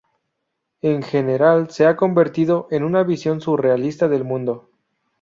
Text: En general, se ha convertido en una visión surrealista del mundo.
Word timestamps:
En 0.81 1.03
general, 1.03 1.69
se 1.69 1.85
ha 1.85 1.95
convertido 1.95 2.67
en 2.71 2.83
una 2.83 3.03
visión 3.03 3.39
surrealista 3.39 4.07
del 4.07 4.23
mundo. 4.23 4.71